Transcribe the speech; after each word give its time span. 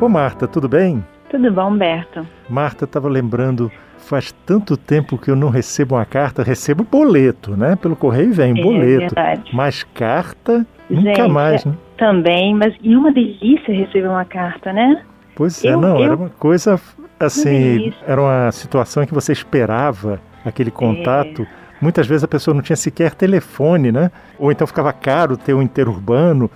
Ô 0.00 0.08
Marta, 0.08 0.46
tudo 0.46 0.68
bem? 0.68 1.04
Tudo 1.30 1.50
bom, 1.52 1.70
Humberto? 1.70 2.26
Marta, 2.48 2.84
estava 2.84 3.08
lembrando, 3.08 3.70
faz 3.98 4.32
tanto 4.44 4.76
tempo 4.76 5.16
que 5.16 5.30
eu 5.30 5.36
não 5.36 5.48
recebo 5.48 5.94
uma 5.94 6.04
carta, 6.04 6.42
recebo 6.42 6.84
boleto, 6.84 7.56
né? 7.56 7.76
Pelo 7.76 7.96
correio 7.96 8.32
vem 8.32 8.58
É 8.58 8.62
boleto. 8.62 9.14
verdade. 9.14 9.50
Mas 9.54 9.82
carta, 9.82 10.66
nunca 10.90 11.14
Gente, 11.22 11.28
mais, 11.32 11.64
né? 11.64 11.74
Também, 11.96 12.54
mas 12.54 12.74
e 12.82 12.94
uma 12.96 13.12
delícia 13.12 13.72
receber 13.72 14.08
uma 14.08 14.24
carta, 14.24 14.72
né? 14.72 15.02
Pois 15.34 15.64
é, 15.64 15.68
eu- 15.72 15.80
não, 15.80 15.98
eu- 15.98 16.04
era 16.04 16.16
uma 16.16 16.30
coisa 16.30 16.80
assim, 17.18 17.92
era 18.06 18.20
uma 18.20 18.50
situação 18.52 19.02
em 19.02 19.06
que 19.06 19.14
você 19.14 19.32
esperava 19.32 20.20
aquele 20.44 20.70
contato. 20.70 21.46
Muitas 21.80 22.06
vezes 22.06 22.24
a 22.24 22.28
pessoa 22.28 22.54
não 22.54 22.62
tinha 22.62 22.76
sequer 22.76 23.14
telefone, 23.14 23.90
né? 23.90 24.10
Ou 24.38 24.50
então 24.52 24.66
ficava 24.66 24.92
caro 24.92 25.36
ter 25.36 25.54
um 25.54 25.62
interurbano 25.62 26.50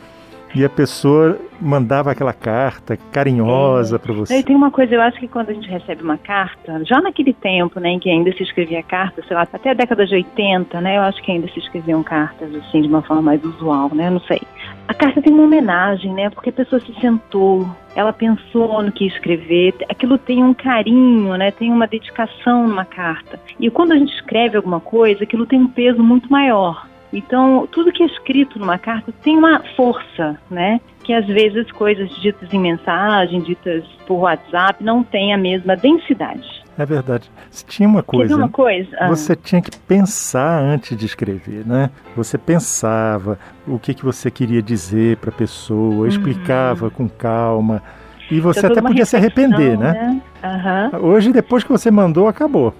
e 0.54 0.64
a 0.64 0.68
pessoa 0.68 1.38
mandava 1.60 2.10
aquela 2.10 2.32
carta 2.32 2.96
carinhosa 3.12 3.98
para 3.98 4.12
E 4.12 4.16
você. 4.16 4.42
tem 4.42 4.54
uma 4.54 4.70
coisa, 4.70 4.94
eu 4.94 5.00
acho 5.00 5.18
que 5.18 5.28
quando 5.28 5.50
a 5.50 5.52
gente 5.52 5.68
recebe 5.68 6.02
uma 6.02 6.16
carta, 6.16 6.84
já 6.84 7.00
naquele 7.00 7.32
tempo, 7.32 7.80
né, 7.80 7.90
em 7.90 7.98
que 7.98 8.08
ainda 8.08 8.32
se 8.32 8.42
escrevia 8.42 8.82
carta, 8.82 9.22
sei 9.26 9.36
lá, 9.36 9.42
até 9.42 9.70
a 9.70 9.74
década 9.74 10.06
de 10.06 10.14
80, 10.14 10.80
né, 10.80 10.96
eu 10.96 11.02
acho 11.02 11.22
que 11.22 11.32
ainda 11.32 11.48
se 11.48 11.58
escreviam 11.58 12.02
cartas, 12.02 12.54
assim, 12.54 12.82
de 12.82 12.88
uma 12.88 13.02
forma 13.02 13.22
mais 13.22 13.44
usual, 13.44 13.90
né, 13.94 14.08
não 14.10 14.20
sei. 14.20 14.40
A 14.86 14.94
carta 14.94 15.20
tem 15.20 15.32
uma 15.32 15.42
homenagem, 15.42 16.12
né, 16.14 16.30
porque 16.30 16.50
a 16.50 16.52
pessoa 16.52 16.80
se 16.80 16.94
sentou, 17.00 17.68
ela 17.94 18.12
pensou 18.12 18.82
no 18.82 18.92
que 18.92 19.04
ia 19.04 19.10
escrever, 19.10 19.74
aquilo 19.88 20.16
tem 20.16 20.42
um 20.42 20.54
carinho, 20.54 21.36
né, 21.36 21.50
tem 21.50 21.70
uma 21.70 21.86
dedicação 21.86 22.66
numa 22.66 22.84
carta. 22.84 23.38
E 23.58 23.68
quando 23.70 23.92
a 23.92 23.98
gente 23.98 24.14
escreve 24.14 24.56
alguma 24.56 24.80
coisa, 24.80 25.24
aquilo 25.24 25.46
tem 25.46 25.60
um 25.60 25.68
peso 25.68 26.02
muito 26.02 26.30
maior. 26.30 26.86
Então, 27.12 27.66
tudo 27.70 27.92
que 27.92 28.02
é 28.02 28.06
escrito 28.06 28.58
numa 28.58 28.78
carta 28.78 29.12
tem 29.22 29.36
uma 29.36 29.62
força, 29.76 30.38
né? 30.50 30.80
Que 31.04 31.12
às 31.14 31.26
vezes 31.26 31.70
coisas 31.72 32.10
ditas 32.20 32.52
em 32.52 32.60
mensagem, 32.60 33.40
ditas 33.40 33.84
por 34.06 34.20
WhatsApp, 34.20 34.82
não 34.84 35.02
têm 35.02 35.32
a 35.32 35.38
mesma 35.38 35.74
densidade. 35.74 36.46
É 36.78 36.86
verdade. 36.86 37.28
Se 37.50 37.64
Tinha 37.66 37.88
uma 37.88 38.04
coisa. 38.04 38.36
uma 38.36 38.48
coisa? 38.48 38.88
Ah, 39.00 39.08
Você 39.08 39.34
tinha 39.34 39.60
que 39.60 39.76
pensar 39.78 40.60
antes 40.62 40.96
de 40.96 41.06
escrever, 41.06 41.66
né? 41.66 41.90
Você 42.14 42.38
pensava 42.38 43.36
o 43.66 43.78
que, 43.80 43.92
que 43.94 44.04
você 44.04 44.30
queria 44.30 44.62
dizer 44.62 45.16
para 45.16 45.30
a 45.30 45.32
pessoa, 45.32 46.06
explicava 46.06 46.88
com 46.88 47.08
calma. 47.08 47.82
E 48.30 48.38
você 48.38 48.60
tinha 48.60 48.72
até 48.72 48.82
podia 48.82 49.04
se 49.06 49.16
arrepender, 49.16 49.76
reflexão, 49.78 50.14
né? 50.14 50.22
Aham. 50.44 50.90
Hoje, 51.00 51.32
depois 51.32 51.64
que 51.64 51.70
você 51.70 51.90
mandou, 51.90 52.28
acabou. 52.28 52.72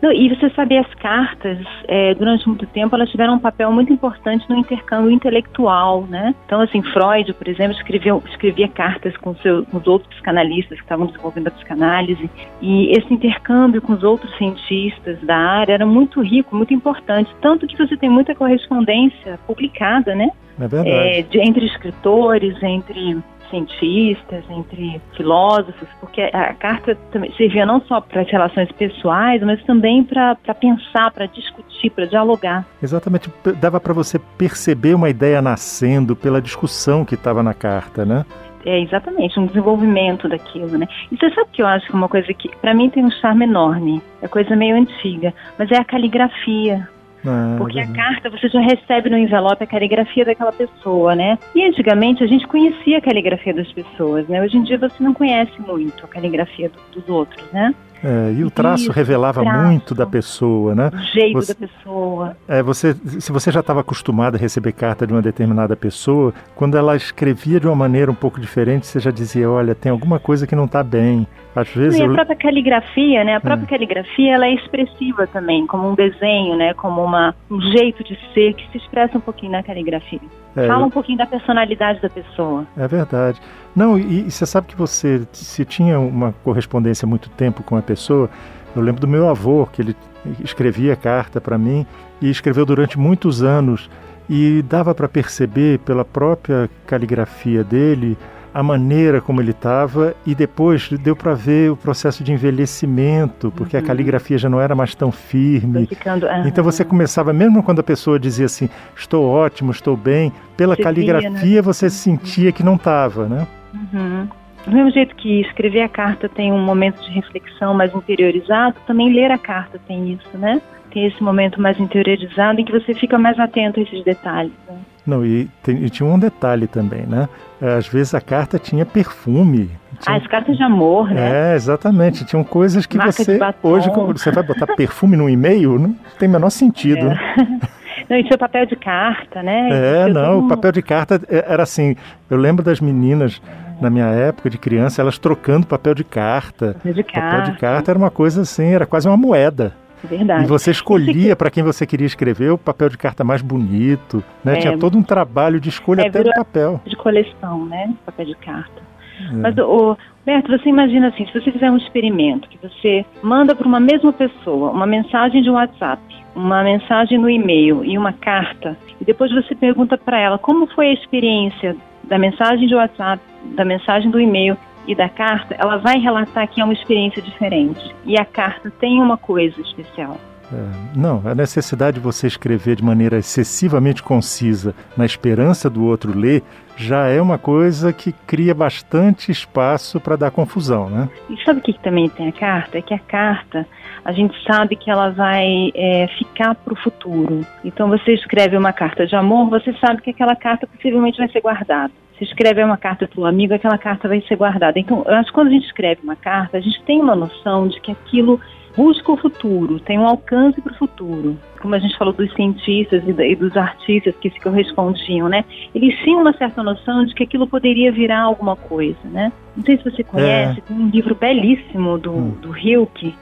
Não, 0.00 0.12
e 0.12 0.28
você 0.28 0.48
sabe, 0.50 0.78
as 0.78 0.92
cartas, 0.94 1.58
é, 1.88 2.14
durante 2.14 2.46
muito 2.46 2.66
tempo, 2.66 2.94
elas 2.94 3.10
tiveram 3.10 3.34
um 3.34 3.38
papel 3.38 3.72
muito 3.72 3.92
importante 3.92 4.48
no 4.48 4.56
intercâmbio 4.56 5.10
intelectual, 5.10 6.06
né? 6.08 6.34
Então, 6.46 6.60
assim, 6.60 6.80
Freud, 6.82 7.32
por 7.34 7.48
exemplo, 7.48 7.76
escreveu, 7.76 8.22
escrevia 8.28 8.68
cartas 8.68 9.16
com, 9.16 9.34
seu, 9.36 9.64
com 9.66 9.78
os 9.78 9.86
outros 9.86 10.12
psicanalistas 10.14 10.78
que 10.78 10.84
estavam 10.84 11.06
desenvolvendo 11.06 11.48
a 11.48 11.50
psicanálise, 11.50 12.30
e 12.62 12.92
esse 12.96 13.12
intercâmbio 13.12 13.82
com 13.82 13.92
os 13.92 14.04
outros 14.04 14.34
cientistas 14.38 15.20
da 15.22 15.36
área 15.36 15.72
era 15.72 15.86
muito 15.86 16.20
rico, 16.20 16.54
muito 16.54 16.72
importante, 16.72 17.30
tanto 17.40 17.66
que 17.66 17.76
você 17.76 17.96
tem 17.96 18.08
muita 18.08 18.34
correspondência 18.34 19.38
publicada, 19.46 20.14
né? 20.14 20.30
É 20.60 20.68
verdade. 20.68 20.90
É, 20.90 21.22
de- 21.22 21.40
entre 21.40 21.66
escritores, 21.66 22.60
entre 22.62 23.18
cientistas, 23.50 24.44
entre 24.50 25.00
filósofos, 25.16 25.88
porque 26.00 26.22
a 26.22 26.54
carta 26.54 26.94
também 27.10 27.32
servia 27.32 27.66
não 27.66 27.80
só 27.82 28.00
para 28.00 28.22
as 28.22 28.30
relações 28.30 28.70
pessoais, 28.72 29.42
mas 29.42 29.62
também 29.64 30.04
para 30.04 30.36
pensar, 30.60 31.10
para 31.10 31.26
discutir, 31.26 31.90
para 31.90 32.06
dialogar. 32.06 32.66
Exatamente. 32.82 33.30
Dava 33.60 33.80
para 33.80 33.92
você 33.92 34.18
perceber 34.36 34.94
uma 34.94 35.08
ideia 35.08 35.40
nascendo 35.42 36.14
pela 36.14 36.40
discussão 36.40 37.04
que 37.04 37.14
estava 37.14 37.42
na 37.42 37.54
carta, 37.54 38.04
né? 38.04 38.24
É 38.66 38.80
exatamente 38.80 39.38
um 39.38 39.46
desenvolvimento 39.46 40.28
daquilo, 40.28 40.76
né? 40.76 40.86
E 41.10 41.16
você 41.16 41.30
sabe 41.30 41.48
que 41.52 41.62
eu 41.62 41.66
acho 41.66 41.86
que 41.86 41.94
uma 41.94 42.08
coisa 42.08 42.32
que 42.34 42.48
para 42.56 42.74
mim 42.74 42.90
tem 42.90 43.04
um 43.04 43.10
charme 43.10 43.44
enorme, 43.44 44.02
é 44.20 44.28
coisa 44.28 44.54
meio 44.56 44.76
antiga, 44.76 45.32
mas 45.58 45.70
é 45.70 45.76
a 45.76 45.84
caligrafia. 45.84 46.88
Ah, 47.26 47.56
Porque 47.58 47.80
a 47.80 47.86
carta 47.92 48.30
você 48.30 48.48
já 48.48 48.60
recebe 48.60 49.10
no 49.10 49.18
envelope 49.18 49.62
a 49.62 49.66
caligrafia 49.66 50.24
daquela 50.24 50.52
pessoa, 50.52 51.14
né? 51.14 51.36
E 51.54 51.64
antigamente 51.64 52.22
a 52.22 52.26
gente 52.26 52.46
conhecia 52.46 52.98
a 52.98 53.00
caligrafia 53.00 53.52
das 53.52 53.70
pessoas, 53.72 54.26
né? 54.28 54.40
Hoje 54.42 54.56
em 54.56 54.62
dia 54.62 54.78
você 54.78 55.02
não 55.02 55.12
conhece 55.12 55.52
muito 55.60 56.04
a 56.04 56.08
caligrafia 56.08 56.68
do- 56.70 57.00
dos 57.00 57.08
outros, 57.08 57.44
né? 57.52 57.74
É, 58.02 58.32
e 58.36 58.44
o 58.44 58.50
traço 58.50 58.84
Isso, 58.84 58.92
revelava 58.92 59.42
traço. 59.42 59.66
muito 59.66 59.94
da 59.94 60.06
pessoa, 60.06 60.74
né? 60.74 60.90
O 60.92 60.98
jeito 60.98 61.32
Você- 61.34 61.54
da 61.54 61.66
pessoa. 61.66 62.36
É, 62.46 62.62
você, 62.62 62.94
se 63.18 63.32
você 63.32 63.50
já 63.50 63.60
estava 63.60 63.80
acostumado 63.80 64.36
a 64.36 64.38
receber 64.38 64.72
carta 64.72 65.06
de 65.06 65.12
uma 65.12 65.22
determinada 65.22 65.74
pessoa, 65.76 66.32
quando 66.54 66.76
ela 66.76 66.94
escrevia 66.94 67.58
de 67.58 67.66
uma 67.66 67.74
maneira 67.76 68.10
um 68.10 68.14
pouco 68.14 68.40
diferente, 68.40 68.86
você 68.86 69.00
já 69.00 69.10
dizia, 69.10 69.50
olha, 69.50 69.74
tem 69.74 69.90
alguma 69.90 70.18
coisa 70.18 70.46
que 70.46 70.54
não 70.54 70.64
está 70.66 70.82
bem. 70.82 71.26
Às 71.56 71.68
vezes 71.70 71.98
E 71.98 72.02
a 72.02 72.06
eu- 72.06 72.12
própria 72.12 72.36
caligrafia, 72.36 73.24
né? 73.24 73.34
A 73.34 73.40
própria 73.40 73.66
caligrafia, 73.66 74.34
ela 74.34 74.46
é 74.46 74.54
expressiva 74.54 75.26
também, 75.26 75.66
como 75.66 75.90
um 75.90 75.94
desenho, 75.94 76.56
né? 76.56 76.72
Como 76.74 77.02
uma, 77.02 77.34
um 77.50 77.60
jeito 77.60 78.04
de 78.04 78.16
ser 78.32 78.54
que 78.54 78.70
se 78.70 78.78
expressa 78.78 79.18
um 79.18 79.20
pouquinho 79.20 79.50
na 79.52 79.62
caligrafia. 79.62 80.20
é, 80.56 80.66
Fala 80.68 80.86
um 80.86 80.90
pouquinho 80.90 81.18
da 81.18 81.26
personalidade 81.26 82.00
da 82.00 82.08
pessoa. 82.08 82.64
É 82.76 82.86
verdade. 82.86 83.40
Não, 83.78 83.96
e, 83.96 84.26
e 84.26 84.30
você 84.30 84.44
sabe 84.44 84.66
que 84.66 84.74
você, 84.76 85.22
se 85.32 85.64
tinha 85.64 86.00
uma 86.00 86.34
correspondência 86.42 87.06
há 87.06 87.08
muito 87.08 87.30
tempo 87.30 87.62
com 87.62 87.76
a 87.76 87.80
pessoa, 87.82 88.28
eu 88.74 88.82
lembro 88.82 89.00
do 89.00 89.06
meu 89.06 89.28
avô, 89.28 89.66
que 89.72 89.80
ele 89.80 89.96
escrevia 90.42 90.96
carta 90.96 91.40
para 91.40 91.56
mim 91.56 91.86
e 92.20 92.28
escreveu 92.28 92.66
durante 92.66 92.98
muitos 92.98 93.40
anos 93.40 93.88
e 94.28 94.62
dava 94.68 94.92
para 94.96 95.08
perceber 95.08 95.78
pela 95.78 96.04
própria 96.04 96.68
caligrafia 96.88 97.62
dele 97.62 98.18
a 98.52 98.64
maneira 98.64 99.20
como 99.20 99.40
ele 99.40 99.52
estava 99.52 100.12
e 100.26 100.34
depois 100.34 100.88
deu 101.00 101.14
para 101.14 101.34
ver 101.34 101.70
o 101.70 101.76
processo 101.76 102.24
de 102.24 102.32
envelhecimento, 102.32 103.52
porque 103.54 103.76
a 103.76 103.80
Uhum. 103.80 103.86
caligrafia 103.86 104.38
já 104.38 104.48
não 104.48 104.60
era 104.60 104.74
mais 104.74 104.92
tão 104.96 105.12
firme. 105.12 105.86
ficando. 105.86 106.26
aham. 106.26 106.48
Então 106.48 106.64
você 106.64 106.84
começava, 106.84 107.32
mesmo 107.32 107.62
quando 107.62 107.78
a 107.78 107.84
pessoa 107.84 108.18
dizia 108.18 108.46
assim, 108.46 108.68
estou 108.96 109.24
ótimo, 109.24 109.70
estou 109.70 109.96
bem, 109.96 110.32
pela 110.56 110.74
Você 110.74 110.82
via, 110.82 110.84
caligrafia 110.84 111.62
você 111.62 111.88
sentia 111.88 112.50
que 112.50 112.64
não 112.64 112.74
estava, 112.74 113.28
né? 113.28 113.46
Uhum. 113.74 114.28
Do 114.66 114.72
mesmo 114.72 114.90
jeito 114.90 115.14
que 115.16 115.40
escrever 115.42 115.82
a 115.82 115.88
carta 115.88 116.28
tem 116.28 116.52
um 116.52 116.60
momento 116.60 117.00
de 117.02 117.10
reflexão 117.10 117.74
mais 117.74 117.94
interiorizado, 117.94 118.76
também 118.86 119.12
ler 119.12 119.30
a 119.30 119.38
carta 119.38 119.80
tem 119.86 120.12
isso, 120.12 120.36
né? 120.36 120.60
Tem 120.92 121.06
esse 121.06 121.22
momento 121.22 121.60
mais 121.60 121.78
interiorizado 121.78 122.60
em 122.60 122.64
que 122.64 122.72
você 122.72 122.92
fica 122.94 123.18
mais 123.18 123.38
atento 123.38 123.78
a 123.78 123.82
esses 123.82 124.02
detalhes. 124.04 124.52
Né? 124.68 124.76
Não, 125.06 125.24
e, 125.24 125.48
tem- 125.62 125.84
e 125.84 125.88
tinha 125.90 126.06
um 126.08 126.18
detalhe 126.18 126.66
também, 126.66 127.02
né? 127.06 127.28
Às 127.60 127.86
vezes 127.88 128.14
a 128.14 128.20
carta 128.20 128.58
tinha 128.58 128.84
perfume. 128.84 129.70
Ah, 129.92 129.96
Tinha- 130.02 130.16
as 130.16 130.26
cartas 130.26 130.56
de 130.56 130.62
amor, 130.62 131.10
né? 131.10 131.52
É, 131.52 131.54
exatamente. 131.54 132.24
Tinham 132.24 132.44
coisas 132.44 132.84
que 132.86 132.96
Marca 132.96 133.12
você. 133.12 133.38
Hoje, 133.62 133.90
você 133.90 134.30
vai 134.30 134.42
botar 134.42 134.66
perfume 134.76 135.16
num 135.16 135.28
e-mail? 135.28 135.78
Não 135.78 135.94
tem 136.18 136.28
o 136.28 136.32
menor 136.32 136.50
sentido. 136.50 137.06
né? 137.06 137.60
Não, 138.08 138.16
e 138.16 138.26
seu 138.26 138.38
papel 138.38 138.64
de 138.66 138.76
carta, 138.76 139.42
né? 139.42 139.68
É, 140.04 140.08
não, 140.12 140.40
o 140.40 140.48
papel 140.48 140.72
de 140.72 140.82
carta 140.82 141.20
é- 141.28 141.44
era 141.46 141.62
assim. 141.62 141.94
Eu 142.30 142.36
lembro 142.38 142.64
das 142.64 142.80
meninas, 142.80 143.40
na 143.80 143.90
minha 143.90 144.06
época 144.06 144.48
de 144.48 144.56
criança, 144.58 145.02
elas 145.02 145.18
trocando 145.18 145.66
papel 145.66 145.94
de 145.94 146.04
carta. 146.04 146.74
Papel 146.74 146.94
de 146.94 147.02
Papel 147.04 147.20
carta, 147.22 147.50
de 147.52 147.58
carta 147.58 147.90
era 147.92 147.98
uma 147.98 148.10
coisa 148.10 148.42
assim, 148.42 148.72
era 148.72 148.86
quase 148.86 149.06
uma 149.06 149.16
moeda. 149.16 149.72
verdade. 150.02 150.44
E 150.44 150.46
você 150.46 150.70
escolhia 150.70 151.34
para 151.36 151.50
quem 151.50 151.62
você 151.62 151.84
queria 151.86 152.06
escrever 152.06 152.50
o 152.50 152.56
papel 152.58 152.88
de 152.88 152.96
carta 152.96 153.24
mais 153.24 153.42
bonito, 153.42 154.22
né? 154.44 154.54
É. 154.54 154.60
Tinha 154.60 154.78
todo 154.78 154.96
um 154.96 155.02
trabalho 155.02 155.60
de 155.60 155.68
escolha 155.68 156.02
É, 156.02 156.08
até 156.08 156.22
do 156.22 156.30
papel. 156.32 156.80
de 156.86 156.96
coleção, 156.96 157.66
né? 157.66 157.92
Papel 158.06 158.26
de 158.26 158.34
carta. 158.36 158.87
É. 159.20 159.32
Mas, 159.34 159.58
o 159.58 159.96
Berto, 160.24 160.50
você 160.50 160.68
imagina 160.68 161.08
assim, 161.08 161.26
se 161.26 161.32
você 161.32 161.50
fizer 161.50 161.70
um 161.70 161.76
experimento, 161.76 162.48
que 162.48 162.58
você 162.58 163.04
manda 163.22 163.54
para 163.54 163.66
uma 163.66 163.80
mesma 163.80 164.12
pessoa 164.12 164.70
uma 164.70 164.86
mensagem 164.86 165.42
de 165.42 165.50
WhatsApp, 165.50 166.02
uma 166.34 166.62
mensagem 166.62 167.18
no 167.18 167.30
e-mail 167.30 167.84
e 167.84 167.96
uma 167.96 168.12
carta, 168.12 168.76
e 169.00 169.04
depois 169.04 169.32
você 169.32 169.54
pergunta 169.54 169.96
para 169.96 170.18
ela 170.18 170.38
como 170.38 170.66
foi 170.66 170.88
a 170.88 170.92
experiência 170.92 171.74
da 172.04 172.18
mensagem 172.18 172.68
de 172.68 172.74
WhatsApp, 172.74 173.22
da 173.56 173.64
mensagem 173.64 174.10
do 174.10 174.20
e-mail 174.20 174.56
e 174.86 174.94
da 174.94 175.08
carta, 175.08 175.54
ela 175.58 175.76
vai 175.76 175.98
relatar 175.98 176.48
que 176.48 176.60
é 176.60 176.64
uma 176.64 176.72
experiência 176.72 177.20
diferente. 177.20 177.94
E 178.04 178.18
a 178.18 178.24
carta 178.24 178.70
tem 178.70 179.00
uma 179.00 179.18
coisa 179.18 179.60
especial. 179.60 180.18
É, 180.52 180.98
não, 180.98 181.22
a 181.24 181.34
necessidade 181.34 181.96
de 181.96 182.00
você 182.00 182.26
escrever 182.26 182.76
de 182.76 182.84
maneira 182.84 183.18
excessivamente 183.18 184.02
concisa, 184.02 184.74
na 184.96 185.04
esperança 185.04 185.68
do 185.68 185.84
outro 185.84 186.16
ler, 186.16 186.42
já 186.76 187.06
é 187.06 187.20
uma 187.20 187.38
coisa 187.38 187.92
que 187.92 188.12
cria 188.26 188.54
bastante 188.54 189.30
espaço 189.30 190.00
para 190.00 190.16
dar 190.16 190.30
confusão, 190.30 190.88
né? 190.88 191.08
E 191.28 191.36
sabe 191.44 191.60
o 191.60 191.62
que, 191.62 191.72
também 191.80 192.08
tem 192.08 192.28
a 192.28 192.32
carta? 192.32 192.78
É 192.78 192.82
que 192.82 192.94
a 192.94 192.98
carta, 192.98 193.66
a 194.04 194.12
gente 194.12 194.34
sabe 194.44 194.76
que 194.76 194.90
ela 194.90 195.10
vai 195.10 195.70
é, 195.74 196.06
ficar 196.18 196.54
para 196.54 196.72
o 196.72 196.76
futuro. 196.76 197.44
Então 197.64 197.88
você 197.88 198.14
escreve 198.14 198.56
uma 198.56 198.72
carta 198.72 199.06
de 199.06 199.16
amor, 199.16 199.50
você 199.50 199.72
sabe 199.74 200.00
que 200.02 200.10
aquela 200.10 200.36
carta 200.36 200.66
possivelmente 200.66 201.18
vai 201.18 201.28
ser 201.28 201.40
guardada. 201.40 201.92
Se 202.16 202.24
escreve 202.24 202.62
uma 202.64 202.76
carta 202.76 203.06
para 203.06 203.20
um 203.20 203.26
amigo, 203.26 203.54
aquela 203.54 203.78
carta 203.78 204.08
vai 204.08 204.20
ser 204.22 204.34
guardada. 204.34 204.76
Então, 204.78 205.04
eu 205.06 205.14
acho 205.14 205.28
que 205.28 205.34
quando 205.34 205.48
a 205.48 205.52
gente 205.52 205.66
escreve 205.66 206.00
uma 206.02 206.16
carta, 206.16 206.58
a 206.58 206.60
gente 206.60 206.82
tem 206.82 207.00
uma 207.00 207.14
noção 207.14 207.68
de 207.68 207.80
que 207.80 207.92
aquilo 207.92 208.40
busca 208.78 209.10
o 209.10 209.16
futuro, 209.16 209.80
tem 209.80 209.98
um 209.98 210.06
alcance 210.06 210.60
para 210.60 210.72
o 210.72 210.76
futuro. 210.76 211.36
Como 211.60 211.74
a 211.74 211.80
gente 211.80 211.98
falou 211.98 212.14
dos 212.14 212.32
cientistas 212.34 213.02
e 213.04 213.34
dos 213.34 213.56
artistas 213.56 214.14
que 214.20 214.30
se 214.30 214.38
correspondiam, 214.38 215.28
né? 215.28 215.44
Eles 215.74 215.98
tinham 216.04 216.20
uma 216.20 216.32
certa 216.32 216.62
noção 216.62 217.04
de 217.04 217.12
que 217.12 217.24
aquilo 217.24 217.48
poderia 217.48 217.90
virar 217.90 218.20
alguma 218.20 218.54
coisa, 218.54 219.00
né? 219.06 219.32
Não 219.56 219.64
sei 219.64 219.78
se 219.78 219.84
você 219.84 220.04
conhece, 220.04 220.60
é. 220.60 220.62
tem 220.62 220.76
um 220.76 220.88
livro 220.90 221.16
belíssimo 221.16 221.98
do, 221.98 222.12
hum. 222.12 222.34
do 222.40 222.56
Hilke, 222.56 223.12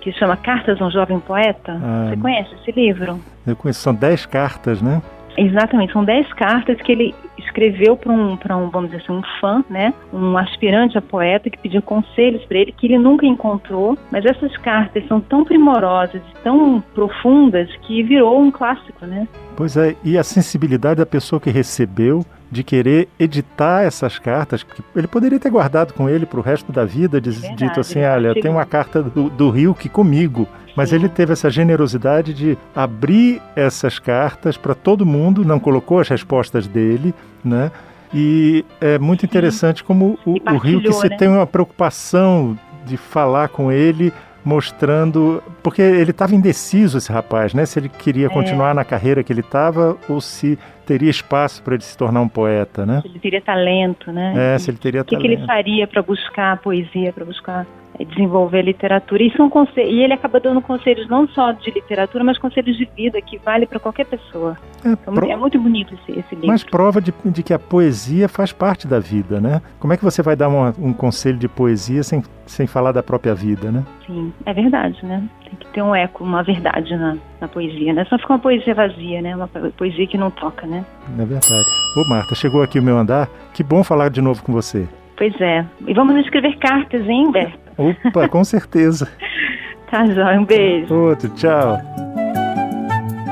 que 0.00 0.12
chama 0.12 0.36
Cartas 0.36 0.80
a 0.80 0.86
um 0.86 0.90
Jovem 0.92 1.18
Poeta. 1.18 1.72
Ah, 1.82 2.10
você 2.10 2.16
conhece 2.16 2.54
esse 2.54 2.70
livro? 2.70 3.18
Eu 3.44 3.56
conheço, 3.56 3.80
são 3.80 3.92
dez 3.92 4.24
cartas, 4.24 4.80
né? 4.80 5.02
Exatamente, 5.36 5.92
são 5.92 6.04
dez 6.04 6.32
cartas 6.34 6.80
que 6.82 6.92
ele 6.92 7.14
escreveu 7.60 7.96
para 7.96 8.12
um, 8.12 8.32
um, 8.32 8.70
vamos 8.70 8.90
dizer 8.90 9.02
assim, 9.02 9.12
um 9.12 9.22
fã, 9.40 9.62
né? 9.68 9.92
Um 10.12 10.36
aspirante 10.36 10.96
a 10.96 11.02
poeta 11.02 11.50
que 11.50 11.58
pediu 11.58 11.82
conselhos 11.82 12.42
para 12.46 12.58
ele 12.58 12.72
que 12.72 12.86
ele 12.86 12.98
nunca 12.98 13.26
encontrou. 13.26 13.98
Mas 14.10 14.24
essas 14.24 14.56
cartas 14.58 15.06
são 15.06 15.20
tão 15.20 15.44
primorosas 15.44 16.22
tão 16.42 16.82
profundas 16.94 17.68
que 17.82 18.02
virou 18.02 18.40
um 18.40 18.50
clássico, 18.50 19.04
né? 19.04 19.28
Pois 19.56 19.76
é, 19.76 19.94
e 20.02 20.16
a 20.16 20.24
sensibilidade 20.24 20.98
da 20.98 21.06
pessoa 21.06 21.38
que 21.40 21.50
recebeu 21.50 22.24
de 22.50 22.64
querer 22.64 23.08
editar 23.18 23.82
essas 23.82 24.18
cartas, 24.18 24.62
que 24.62 24.82
ele 24.96 25.06
poderia 25.06 25.38
ter 25.38 25.50
guardado 25.50 25.94
com 25.94 26.08
ele 26.08 26.26
para 26.26 26.40
o 26.40 26.42
resto 26.42 26.72
da 26.72 26.84
vida, 26.84 27.20
diz, 27.20 27.38
Verdade, 27.38 27.64
dito 27.64 27.80
assim, 27.80 28.02
olha, 28.02 28.34
tem 28.34 28.50
uma 28.50 28.64
carta 28.64 29.02
do, 29.02 29.30
do 29.30 29.50
Rio 29.50 29.74
que 29.74 29.88
comigo. 29.88 30.48
Mas 30.76 30.90
Sim. 30.90 30.96
ele 30.96 31.08
teve 31.08 31.32
essa 31.32 31.50
generosidade 31.50 32.34
de 32.34 32.58
abrir 32.74 33.40
essas 33.54 33.98
cartas 33.98 34.56
para 34.56 34.74
todo 34.74 35.06
mundo, 35.06 35.44
não 35.44 35.60
colocou 35.60 36.00
as 36.00 36.08
respostas 36.08 36.66
dele, 36.66 37.14
né? 37.44 37.70
E 38.12 38.64
é 38.80 38.98
muito 38.98 39.24
interessante 39.24 39.84
como 39.84 40.18
o, 40.26 40.34
o 40.52 40.56
Rio 40.58 40.82
que 40.82 40.92
se 40.92 41.08
né? 41.08 41.16
tem 41.16 41.28
uma 41.28 41.46
preocupação 41.46 42.58
de 42.84 42.96
falar 42.96 43.48
com 43.48 43.70
ele 43.70 44.12
mostrando. 44.44 45.42
Porque 45.62 45.82
ele 45.82 46.10
estava 46.10 46.34
indeciso, 46.34 46.98
esse 46.98 47.12
rapaz, 47.12 47.54
né? 47.54 47.64
Se 47.66 47.78
ele 47.78 47.88
queria 47.88 48.26
é. 48.26 48.28
continuar 48.28 48.74
na 48.74 48.84
carreira 48.84 49.22
que 49.22 49.32
ele 49.32 49.40
estava 49.40 49.96
ou 50.08 50.20
se 50.20 50.58
teria 50.86 51.10
espaço 51.10 51.62
para 51.62 51.74
ele 51.74 51.82
se 51.82 51.96
tornar 51.96 52.20
um 52.20 52.28
poeta, 52.28 52.84
né? 52.84 53.00
Se 53.02 53.08
ele 53.08 53.18
teria 53.18 53.40
talento, 53.40 54.12
né? 54.12 54.54
É, 54.54 54.58
se 54.58 54.70
ele 54.70 54.78
teria 54.78 55.02
o 55.02 55.04
que 55.04 55.14
talento. 55.14 55.26
O 55.26 55.28
que 55.28 55.42
ele 55.42 55.46
faria 55.46 55.86
para 55.86 56.02
buscar 56.02 56.52
a 56.52 56.56
poesia, 56.56 57.12
para 57.12 57.24
buscar 57.24 57.66
é, 58.00 58.04
desenvolver 58.04 58.60
a 58.60 58.62
literatura. 58.62 59.22
E, 59.22 59.30
são 59.36 59.50
e 59.76 60.02
ele 60.02 60.14
acaba 60.14 60.40
dando 60.40 60.62
conselhos 60.62 61.06
não 61.08 61.28
só 61.28 61.52
de 61.52 61.70
literatura, 61.70 62.24
mas 62.24 62.38
conselhos 62.38 62.76
de 62.76 62.88
vida 62.96 63.20
que 63.20 63.36
vale 63.38 63.66
para 63.66 63.78
qualquer 63.78 64.06
pessoa. 64.06 64.56
É, 64.84 64.92
então, 64.92 65.12
pro... 65.12 65.30
é, 65.30 65.36
muito 65.36 65.58
bonito 65.60 65.94
esse, 65.94 66.18
esse, 66.18 66.34
livro. 66.34 66.48
Mas 66.48 66.64
prova 66.64 67.00
de, 67.00 67.12
de, 67.26 67.42
que 67.42 67.52
a 67.52 67.58
poesia 67.58 68.28
faz 68.28 68.52
parte 68.52 68.86
da 68.86 68.98
vida, 68.98 69.40
né? 69.40 69.60
Como 69.78 69.92
é 69.92 69.96
que 69.96 70.04
você 70.04 70.22
vai 70.22 70.34
dar 70.34 70.48
uma, 70.48 70.74
um 70.78 70.92
conselho 70.92 71.36
de 71.36 71.48
poesia 71.48 72.02
sem, 72.02 72.22
sem 72.46 72.66
falar 72.66 72.92
da 72.92 73.02
própria 73.02 73.34
vida, 73.34 73.70
né? 73.70 73.84
Sim, 74.06 74.32
é 74.46 74.52
verdade, 74.54 75.04
né? 75.04 75.22
Tem 75.44 75.54
que 75.56 75.66
ter 75.68 75.82
um 75.82 75.94
eco, 75.94 76.24
uma 76.24 76.42
verdade 76.42 76.96
na, 76.96 77.18
na 77.40 77.48
poesia, 77.48 77.92
né? 77.92 78.04
Só 78.04 78.18
fica 78.18 78.32
uma 78.32 78.38
poesia 78.38 78.74
vazia, 78.74 79.22
né? 79.22 79.34
Uma 79.34 79.48
poesia 79.48 80.06
que 80.06 80.18
não 80.18 80.30
toca, 80.30 80.66
né? 80.66 80.84
É 81.18 81.24
verdade. 81.24 81.66
Ô 81.96 82.08
Marta, 82.08 82.34
chegou 82.34 82.62
aqui 82.62 82.78
o 82.78 82.82
meu 82.82 82.98
andar. 82.98 83.28
Que 83.54 83.62
bom 83.62 83.82
falar 83.82 84.10
de 84.10 84.20
novo 84.20 84.42
com 84.42 84.52
você. 84.52 84.86
Pois 85.16 85.38
é. 85.40 85.64
E 85.86 85.94
vamos 85.94 86.16
escrever 86.16 86.56
cartas, 86.58 87.06
hein, 87.06 87.26
Humberto? 87.26 87.58
Opa, 87.76 88.28
com 88.28 88.44
certeza. 88.44 89.10
tá 89.90 90.06
jóia, 90.06 90.40
um 90.40 90.44
beijo. 90.44 90.94
Outro, 90.94 91.28
tchau. 91.30 91.78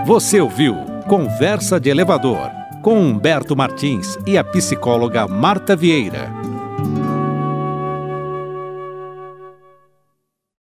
Você 0.07 0.41
ouviu 0.41 0.75
Conversa 1.09 1.81
de 1.81 1.89
Elevador 1.89 2.51
com 2.83 2.99
Humberto 2.99 3.57
Martins 3.57 4.19
e 4.27 4.39
a 4.39 4.45
psicóloga 4.45 5.27
Marta 5.27 5.75
Vieira. 5.75 6.38